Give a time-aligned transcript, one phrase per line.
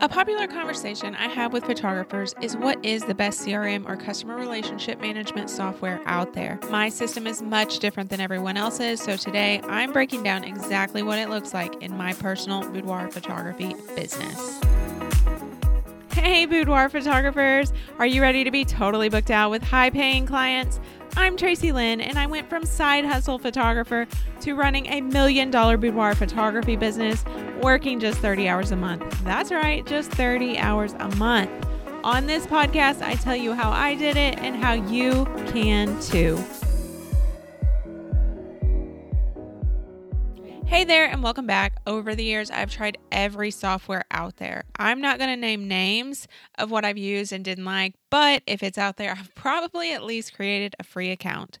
[0.00, 4.36] A popular conversation I have with photographers is what is the best CRM or customer
[4.36, 6.60] relationship management software out there.
[6.70, 11.18] My system is much different than everyone else's, so today I'm breaking down exactly what
[11.18, 14.60] it looks like in my personal boudoir photography business.
[16.12, 17.72] Hey, boudoir photographers!
[17.98, 20.78] Are you ready to be totally booked out with high paying clients?
[21.16, 24.06] I'm Tracy Lynn, and I went from side hustle photographer
[24.42, 27.24] to running a million dollar boudoir photography business,
[27.62, 29.24] working just 30 hours a month.
[29.24, 31.50] That's right, just 30 hours a month.
[32.04, 36.38] On this podcast, I tell you how I did it and how you can too.
[40.68, 41.80] Hey there, and welcome back.
[41.86, 44.64] Over the years, I've tried every software out there.
[44.78, 48.62] I'm not going to name names of what I've used and didn't like, but if
[48.62, 51.58] it's out there, I've probably at least created a free account.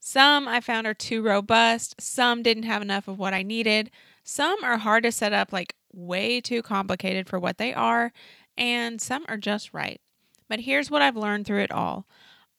[0.00, 3.92] Some I found are too robust, some didn't have enough of what I needed,
[4.24, 8.12] some are hard to set up, like way too complicated for what they are,
[8.58, 10.00] and some are just right.
[10.48, 12.04] But here's what I've learned through it all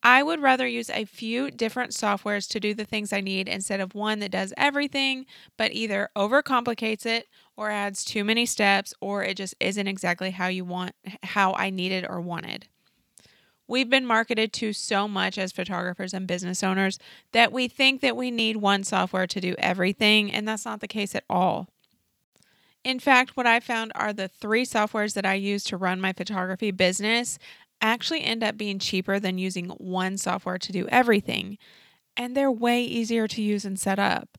[0.04, 3.80] I would rather use a few different softwares to do the things I need instead
[3.80, 9.24] of one that does everything, but either overcomplicates it or adds too many steps or
[9.24, 12.68] it just isn't exactly how you want, how I needed or wanted.
[13.68, 16.98] We've been marketed to so much as photographers and business owners
[17.32, 20.88] that we think that we need one software to do everything, and that's not the
[20.88, 21.70] case at all.
[22.84, 26.14] In fact, what I found are the three softwares that I use to run my
[26.14, 27.38] photography business
[27.82, 31.58] actually end up being cheaper than using one software to do everything.
[32.16, 34.38] And they're way easier to use and set up.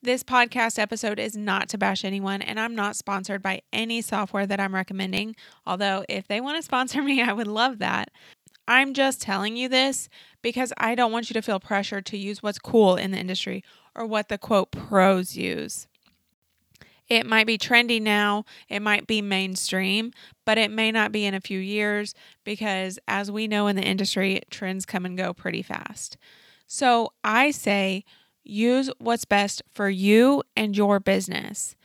[0.00, 4.46] This podcast episode is not to bash anyone, and I'm not sponsored by any software
[4.46, 5.34] that I'm recommending.
[5.66, 8.10] Although, if they want to sponsor me, I would love that.
[8.68, 10.08] I'm just telling you this
[10.40, 13.64] because I don't want you to feel pressure to use what's cool in the industry
[13.94, 15.88] or what the quote pros use.
[17.08, 20.12] It might be trendy now, it might be mainstream,
[20.44, 22.14] but it may not be in a few years
[22.44, 26.18] because, as we know in the industry, trends come and go pretty fast.
[26.66, 28.04] So I say
[28.44, 31.76] use what's best for you and your business.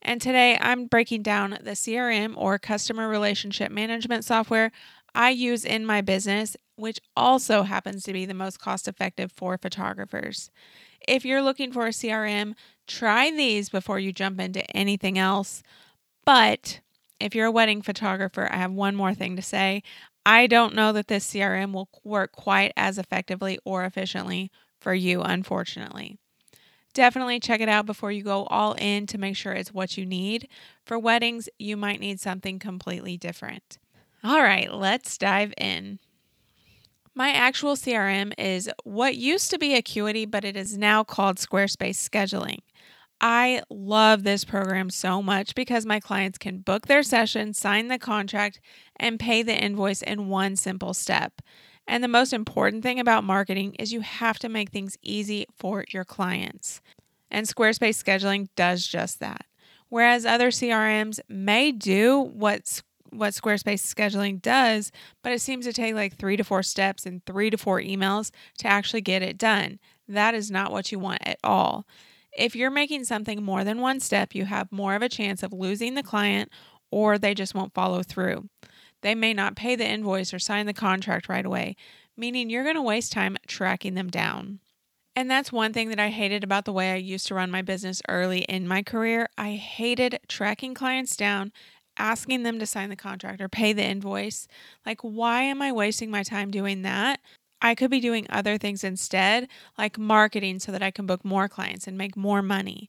[0.00, 4.70] And today I'm breaking down the CRM or customer relationship management software
[5.14, 9.58] I use in my business, which also happens to be the most cost effective for
[9.58, 10.50] photographers.
[11.06, 12.54] If you're looking for a CRM,
[12.88, 15.62] try these before you jump into anything else.
[16.24, 16.80] But
[17.20, 19.82] if you're a wedding photographer, I have one more thing to say.
[20.26, 24.50] I don't know that this CRM will work quite as effectively or efficiently
[24.80, 26.18] for you, unfortunately.
[26.94, 30.04] Definitely check it out before you go all in to make sure it's what you
[30.04, 30.48] need.
[30.84, 33.78] For weddings, you might need something completely different.
[34.24, 35.98] All right, let's dive in.
[37.18, 41.96] My actual CRM is what used to be Acuity, but it is now called Squarespace
[41.96, 42.60] Scheduling.
[43.20, 47.98] I love this program so much because my clients can book their session, sign the
[47.98, 48.60] contract,
[49.00, 51.42] and pay the invoice in one simple step.
[51.88, 55.84] And the most important thing about marketing is you have to make things easy for
[55.92, 56.80] your clients.
[57.32, 59.44] And Squarespace scheduling does just that.
[59.88, 62.80] Whereas other CRMs may do what
[63.10, 64.92] what Squarespace scheduling does,
[65.22, 68.30] but it seems to take like three to four steps and three to four emails
[68.58, 69.78] to actually get it done.
[70.06, 71.86] That is not what you want at all.
[72.36, 75.52] If you're making something more than one step, you have more of a chance of
[75.52, 76.50] losing the client
[76.90, 78.48] or they just won't follow through.
[79.02, 81.76] They may not pay the invoice or sign the contract right away,
[82.16, 84.60] meaning you're going to waste time tracking them down.
[85.14, 87.60] And that's one thing that I hated about the way I used to run my
[87.60, 89.28] business early in my career.
[89.36, 91.52] I hated tracking clients down
[91.98, 94.48] asking them to sign the contract or pay the invoice.
[94.86, 97.20] Like, why am I wasting my time doing that?
[97.60, 101.48] I could be doing other things instead, like marketing so that I can book more
[101.48, 102.88] clients and make more money.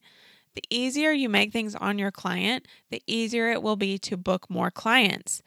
[0.56, 4.50] The easier you make things on your client, the easier it will be to book
[4.50, 5.42] more clients.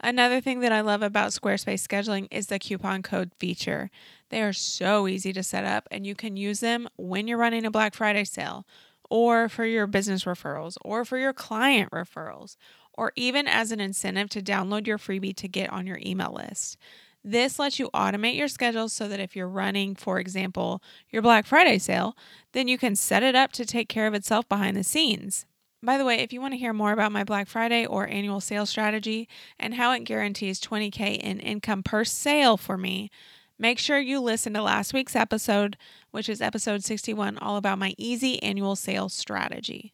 [0.00, 3.90] Another thing that I love about Squarespace scheduling is the coupon code feature.
[4.30, 7.64] They are so easy to set up, and you can use them when you're running
[7.64, 8.66] a Black Friday sale,
[9.10, 12.56] or for your business referrals, or for your client referrals,
[12.98, 16.76] or even as an incentive to download your freebie to get on your email list.
[17.22, 21.46] This lets you automate your schedule so that if you're running, for example, your Black
[21.46, 22.16] Friday sale,
[22.52, 25.46] then you can set it up to take care of itself behind the scenes.
[25.80, 28.40] By the way, if you want to hear more about my Black Friday or annual
[28.40, 29.28] sales strategy
[29.60, 33.12] and how it guarantees 20K in income per sale for me,
[33.60, 35.76] make sure you listen to last week's episode,
[36.10, 39.92] which is episode 61, all about my easy annual sales strategy.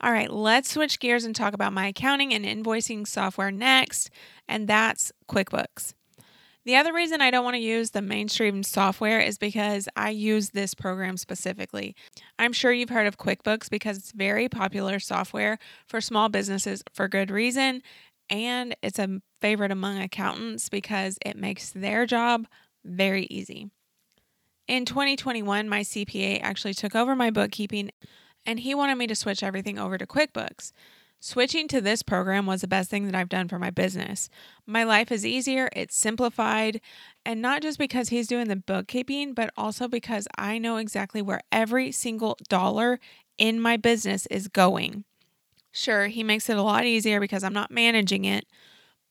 [0.00, 4.10] All right, let's switch gears and talk about my accounting and invoicing software next,
[4.46, 5.94] and that's QuickBooks.
[6.64, 10.50] The other reason I don't want to use the mainstream software is because I use
[10.50, 11.96] this program specifically.
[12.38, 17.08] I'm sure you've heard of QuickBooks because it's very popular software for small businesses for
[17.08, 17.82] good reason.
[18.28, 22.46] And it's a favorite among accountants because it makes their job
[22.84, 23.70] very easy.
[24.68, 27.90] In 2021, my CPA actually took over my bookkeeping
[28.46, 30.72] and he wanted me to switch everything over to QuickBooks.
[31.20, 34.30] Switching to this program was the best thing that I've done for my business.
[34.66, 36.80] My life is easier, it's simplified,
[37.26, 41.40] and not just because he's doing the bookkeeping, but also because I know exactly where
[41.50, 43.00] every single dollar
[43.36, 45.04] in my business is going.
[45.72, 48.46] Sure, he makes it a lot easier because I'm not managing it,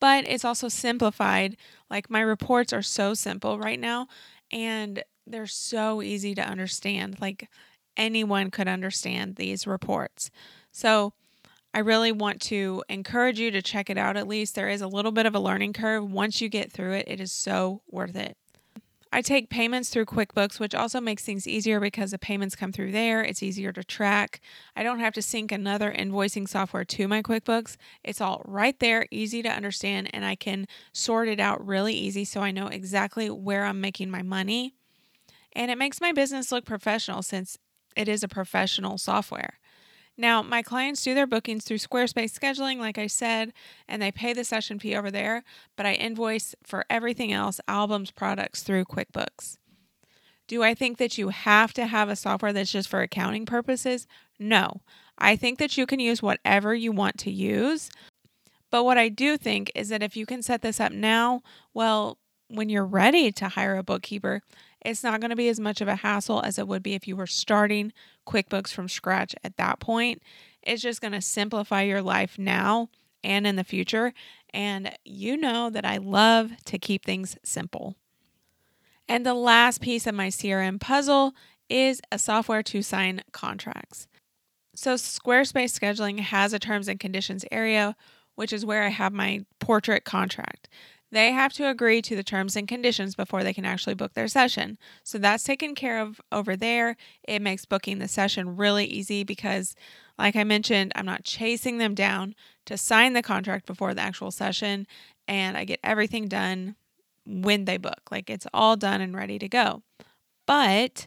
[0.00, 1.56] but it's also simplified.
[1.90, 4.08] Like my reports are so simple right now,
[4.52, 7.20] and they're so easy to understand.
[7.20, 7.48] Like
[7.98, 10.30] anyone could understand these reports.
[10.72, 11.12] So,
[11.74, 14.54] I really want to encourage you to check it out at least.
[14.54, 16.10] There is a little bit of a learning curve.
[16.10, 18.38] Once you get through it, it is so worth it.
[19.10, 22.92] I take payments through QuickBooks, which also makes things easier because the payments come through
[22.92, 23.22] there.
[23.22, 24.40] It's easier to track.
[24.76, 27.76] I don't have to sync another invoicing software to my QuickBooks.
[28.04, 32.24] It's all right there, easy to understand, and I can sort it out really easy
[32.24, 34.74] so I know exactly where I'm making my money.
[35.54, 37.56] And it makes my business look professional since
[37.98, 39.58] it is a professional software.
[40.16, 43.52] Now, my clients do their bookings through Squarespace scheduling, like I said,
[43.88, 45.42] and they pay the session fee over there,
[45.76, 49.58] but I invoice for everything else, albums, products through QuickBooks.
[50.46, 54.06] Do I think that you have to have a software that's just for accounting purposes?
[54.38, 54.80] No.
[55.18, 57.90] I think that you can use whatever you want to use.
[58.70, 61.42] But what I do think is that if you can set this up now,
[61.74, 62.18] well,
[62.48, 64.42] when you're ready to hire a bookkeeper,
[64.88, 67.06] it's not going to be as much of a hassle as it would be if
[67.06, 67.92] you were starting
[68.26, 70.22] QuickBooks from scratch at that point.
[70.62, 72.88] It's just going to simplify your life now
[73.22, 74.12] and in the future.
[74.52, 77.96] And you know that I love to keep things simple.
[79.06, 81.32] And the last piece of my CRM puzzle
[81.68, 84.08] is a software to sign contracts.
[84.74, 87.96] So, Squarespace scheduling has a terms and conditions area,
[88.36, 90.68] which is where I have my portrait contract.
[91.10, 94.28] They have to agree to the terms and conditions before they can actually book their
[94.28, 94.78] session.
[95.04, 96.96] So that's taken care of over there.
[97.26, 99.74] It makes booking the session really easy because,
[100.18, 102.34] like I mentioned, I'm not chasing them down
[102.66, 104.86] to sign the contract before the actual session,
[105.26, 106.76] and I get everything done
[107.24, 108.10] when they book.
[108.10, 109.82] Like it's all done and ready to go.
[110.46, 111.06] But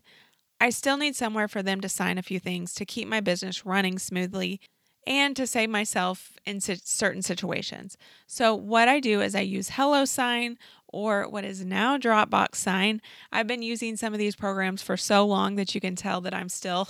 [0.62, 3.66] I still need somewhere for them to sign a few things to keep my business
[3.66, 4.62] running smoothly
[5.08, 7.98] and to save myself in certain situations.
[8.28, 10.58] So, what I do is I use HelloSign
[10.88, 13.02] or what is now Dropbox Sign.
[13.32, 16.34] I've been using some of these programs for so long that you can tell that
[16.34, 16.90] I'm still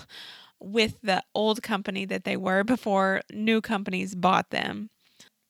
[0.59, 4.89] with the old company that they were before new companies bought them.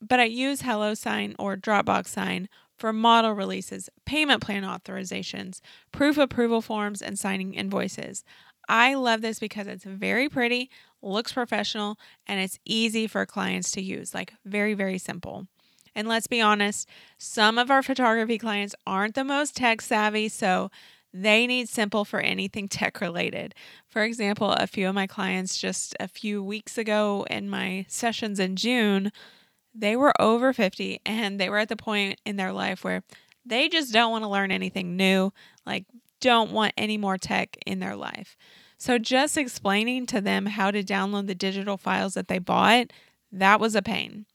[0.02, 5.62] But I use HelloSign or Dropbox Sign for model releases, payment plan authorizations,
[5.92, 8.24] proof approval forms, and signing invoices.
[8.72, 10.70] I love this because it's very pretty,
[11.02, 14.14] looks professional, and it's easy for clients to use.
[14.14, 15.46] Like, very, very simple.
[15.94, 16.88] And let's be honest,
[17.18, 20.72] some of our photography clients aren't the most tech savvy, so
[21.14, 23.54] they need simple for anything tech related.
[23.90, 28.40] For example, a few of my clients just a few weeks ago in my sessions
[28.40, 29.12] in June,
[29.76, 33.04] they were over 50 and they were at the point in their life where
[33.46, 35.34] they just don't want to learn anything new,
[35.66, 35.84] like,
[36.22, 38.38] don't want any more tech in their life.
[38.82, 42.88] So just explaining to them how to download the digital files that they bought,
[43.32, 44.26] that was a pain.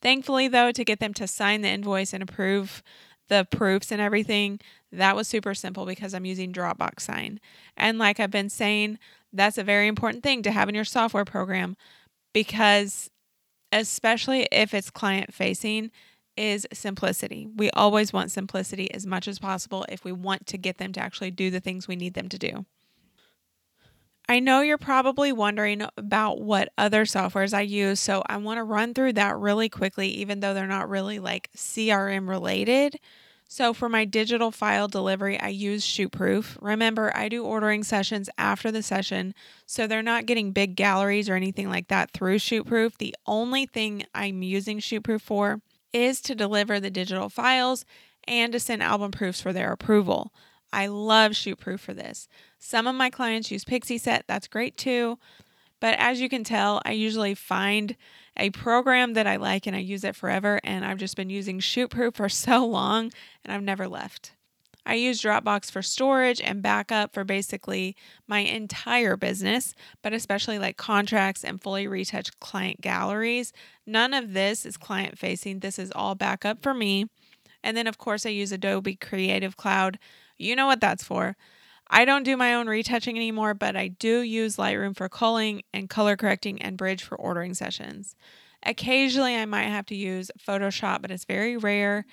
[0.00, 2.84] Thankfully, though, to get them to sign the invoice and approve
[3.26, 4.60] the proofs and everything,
[4.92, 7.40] that was super simple because I'm using Dropbox Sign.
[7.76, 9.00] And like I've been saying,
[9.32, 11.76] that's a very important thing to have in your software program
[12.32, 13.10] because,
[13.72, 15.90] especially if it's client facing,
[16.36, 17.48] is simplicity.
[17.56, 21.00] We always want simplicity as much as possible if we want to get them to
[21.00, 22.64] actually do the things we need them to do.
[24.28, 28.62] I know you're probably wondering about what other softwares I use, so I want to
[28.62, 32.98] run through that really quickly, even though they're not really like CRM related.
[33.50, 36.58] So, for my digital file delivery, I use ShootProof.
[36.60, 41.34] Remember, I do ordering sessions after the session, so they're not getting big galleries or
[41.34, 42.98] anything like that through ShootProof.
[42.98, 45.62] The only thing I'm using ShootProof for
[45.94, 47.86] is to deliver the digital files
[48.26, 50.30] and to send album proofs for their approval.
[50.72, 52.28] I love ShootProof for this.
[52.58, 55.18] Some of my clients use Pixieset, that's great too.
[55.80, 57.96] But as you can tell, I usually find
[58.36, 60.60] a program that I like and I use it forever.
[60.64, 63.10] And I've just been using ShootProof for so long
[63.44, 64.32] and I've never left.
[64.88, 67.94] I use Dropbox for storage and backup for basically
[68.26, 73.52] my entire business, but especially like contracts and fully retouched client galleries.
[73.86, 75.60] None of this is client facing.
[75.60, 77.04] This is all backup for me.
[77.62, 79.98] And then, of course, I use Adobe Creative Cloud.
[80.38, 81.36] You know what that's for.
[81.90, 85.88] I don't do my own retouching anymore, but I do use Lightroom for culling and
[85.88, 88.14] color correcting and Bridge for ordering sessions.
[88.62, 92.04] Occasionally, I might have to use Photoshop, but it's very rare.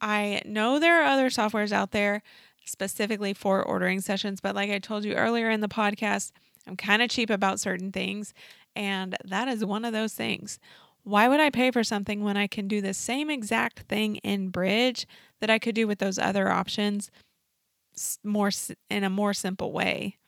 [0.00, 2.22] I know there are other softwares out there
[2.64, 6.32] specifically for ordering sessions, but like I told you earlier in the podcast,
[6.66, 8.32] I'm kind of cheap about certain things,
[8.74, 10.58] and that is one of those things.
[11.04, 14.48] Why would I pay for something when I can do the same exact thing in
[14.48, 15.06] Bridge
[15.40, 17.10] that I could do with those other options
[18.24, 18.50] more
[18.90, 20.18] in a more simple way?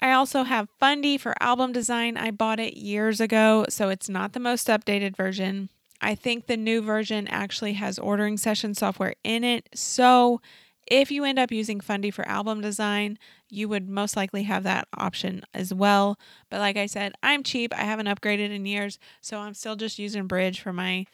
[0.00, 2.16] I also have Fundy for album design.
[2.16, 5.70] I bought it years ago, so it's not the most updated version.
[6.00, 9.68] I think the new version actually has ordering session software in it.
[9.74, 10.40] So
[10.86, 14.86] if you end up using Fundy for album design, you would most likely have that
[14.96, 16.18] option as well.
[16.50, 17.72] But like I said, I'm cheap.
[17.74, 21.06] I haven't upgraded in years, so I'm still just using Bridge for my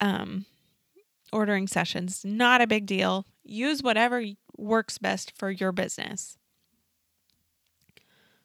[0.00, 0.46] um,
[1.32, 2.24] ordering sessions.
[2.24, 3.26] Not a big deal.
[3.44, 4.24] Use whatever
[4.62, 6.38] works best for your business.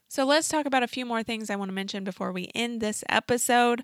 [0.07, 2.79] So let's talk about a few more things I want to mention before we end
[2.79, 3.83] this episode.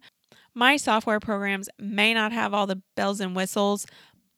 [0.54, 3.86] My software programs may not have all the bells and whistles,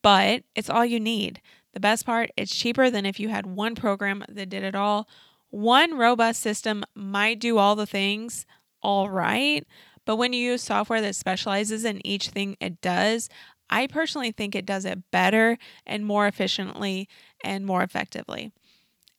[0.01, 1.41] but it's all you need.
[1.73, 5.07] The best part, it's cheaper than if you had one program that did it all.
[5.49, 8.45] One robust system might do all the things
[8.81, 9.65] all right,
[10.05, 13.29] but when you use software that specializes in each thing it does,
[13.69, 17.07] I personally think it does it better and more efficiently
[17.43, 18.51] and more effectively.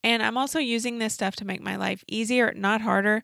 [0.05, 3.23] And I'm also using this stuff to make my life easier, not harder.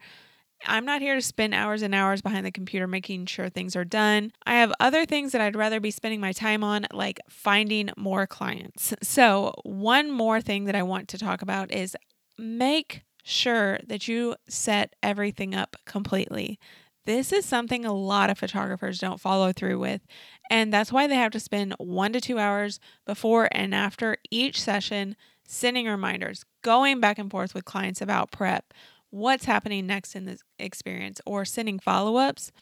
[0.64, 3.85] I'm not here to spend hours and hours behind the computer making sure things are
[3.85, 4.33] done.
[4.47, 8.26] I have other things that I'd rather be spending my time on, like finding more
[8.26, 8.95] clients.
[9.02, 11.97] So, one more thing that I want to talk about is
[12.38, 16.59] make sure that you set everything up completely.
[17.04, 20.02] This is something a lot of photographers don't follow through with,
[20.49, 24.61] and that's why they have to spend one to two hours before and after each
[24.61, 28.73] session sending reminders, going back and forth with clients about prep,
[29.11, 32.52] what's happening next in this experience or sending follow ups.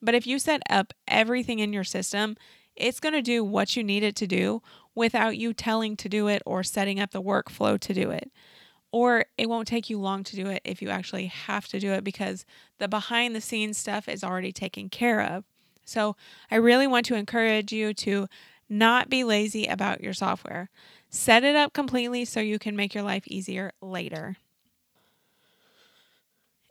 [0.00, 2.36] But if you set up everything in your system,
[2.74, 4.62] it's going to do what you need it to do
[4.94, 8.32] without you telling to do it or setting up the workflow to do it.
[8.92, 11.92] Or it won't take you long to do it if you actually have to do
[11.92, 12.44] it because
[12.78, 15.44] the behind the scenes stuff is already taken care of.
[15.84, 16.16] So
[16.50, 18.26] I really want to encourage you to
[18.68, 20.70] not be lazy about your software.
[21.08, 24.36] Set it up completely so you can make your life easier later.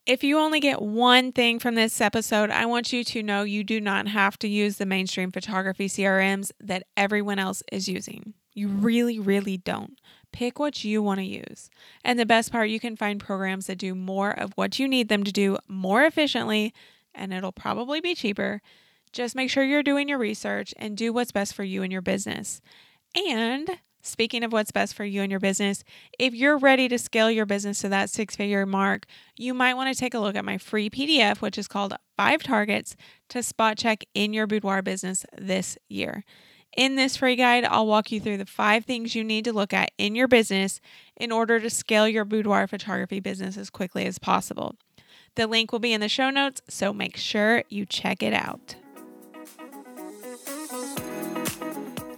[0.05, 3.63] If you only get one thing from this episode, I want you to know you
[3.63, 8.33] do not have to use the mainstream photography CRMs that everyone else is using.
[8.55, 9.99] You really, really don't.
[10.31, 11.69] Pick what you want to use.
[12.03, 15.09] And the best part, you can find programs that do more of what you need
[15.09, 16.73] them to do more efficiently,
[17.13, 18.61] and it'll probably be cheaper.
[19.11, 22.01] Just make sure you're doing your research and do what's best for you and your
[22.01, 22.61] business.
[23.15, 25.83] And Speaking of what's best for you and your business,
[26.17, 29.05] if you're ready to scale your business to that six figure mark,
[29.35, 32.41] you might want to take a look at my free PDF, which is called Five
[32.41, 32.95] Targets
[33.29, 36.23] to Spot Check in Your Boudoir Business This Year.
[36.77, 39.73] In this free guide, I'll walk you through the five things you need to look
[39.73, 40.79] at in your business
[41.17, 44.75] in order to scale your boudoir photography business as quickly as possible.
[45.35, 48.75] The link will be in the show notes, so make sure you check it out.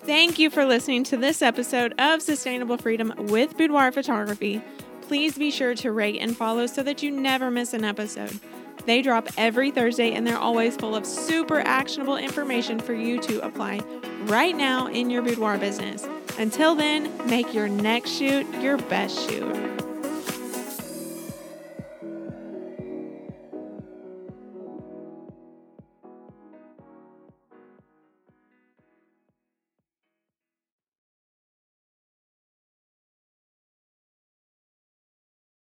[0.03, 4.61] Thank you for listening to this episode of Sustainable Freedom with Boudoir Photography.
[5.01, 8.39] Please be sure to rate and follow so that you never miss an episode.
[8.85, 13.45] They drop every Thursday and they're always full of super actionable information for you to
[13.45, 13.81] apply
[14.23, 16.07] right now in your boudoir business.
[16.37, 19.70] Until then, make your next shoot your best shoot.